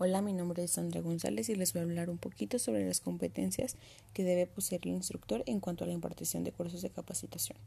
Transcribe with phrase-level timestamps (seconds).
[0.00, 3.00] Hola, mi nombre es Sandra González y les voy a hablar un poquito sobre las
[3.00, 3.74] competencias
[4.12, 7.58] que debe poseer el instructor en cuanto a la impartición de cursos de capacitación.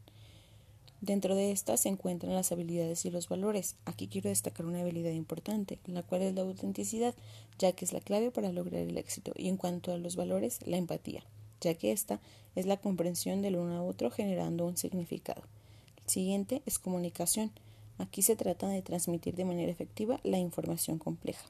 [1.02, 3.76] Dentro de estas se encuentran las habilidades y los valores.
[3.84, 7.14] Aquí quiero destacar una habilidad importante, la cual es la autenticidad,
[7.60, 9.34] ya que es la clave para lograr el éxito.
[9.36, 11.26] Y en cuanto a los valores, la empatía,
[11.60, 12.22] ya que esta
[12.56, 15.42] es la comprensión del uno a otro generando un significado.
[16.06, 17.52] El siguiente es comunicación.
[17.98, 21.44] Aquí se trata de transmitir de manera efectiva la información compleja.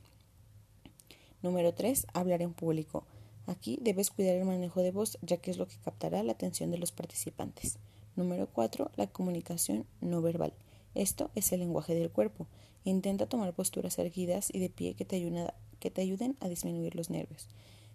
[1.41, 2.05] Número 3.
[2.13, 3.04] Hablar en público.
[3.47, 6.69] Aquí debes cuidar el manejo de voz, ya que es lo que captará la atención
[6.69, 7.79] de los participantes.
[8.15, 8.91] Número 4.
[8.95, 10.54] La comunicación no verbal.
[10.93, 12.46] Esto es el lenguaje del cuerpo.
[12.83, 16.47] Intenta tomar posturas erguidas y de pie que te, ayuden a, que te ayuden a
[16.47, 17.47] disminuir los nervios.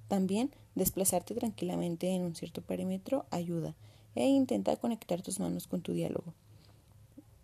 [0.08, 3.74] También desplazarte tranquilamente en un cierto perímetro ayuda
[4.14, 6.34] e intenta conectar tus manos con tu diálogo.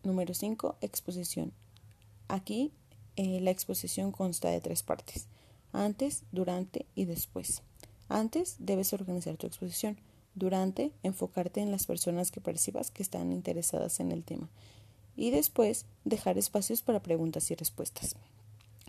[0.03, 0.77] Número 5.
[0.81, 1.53] Exposición.
[2.27, 2.73] Aquí
[3.15, 5.29] eh, la exposición consta de tres partes
[5.73, 7.63] antes, durante y después.
[8.09, 9.97] Antes debes organizar tu exposición.
[10.35, 14.49] Durante, enfocarte en las personas que percibas que están interesadas en el tema.
[15.17, 18.17] Y después, dejar espacios para preguntas y respuestas.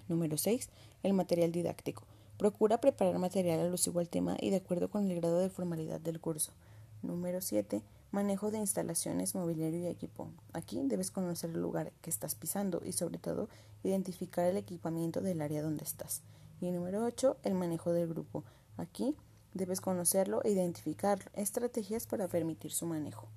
[0.08, 0.70] Número 6.
[1.04, 2.04] El material didáctico.
[2.38, 6.20] Procura preparar material alusivo al tema y de acuerdo con el grado de formalidad del
[6.20, 6.52] curso.
[7.02, 7.82] Número 7.
[8.12, 10.30] Manejo de instalaciones, mobiliario y equipo.
[10.54, 13.50] Aquí debes conocer el lugar que estás pisando y sobre todo
[13.84, 16.22] identificar el equipamiento del área donde estás.
[16.64, 18.46] Y número 8, el manejo del grupo.
[18.78, 19.18] Aquí
[19.54, 23.28] debes conocerlo e identificar estrategias para permitir su manejo.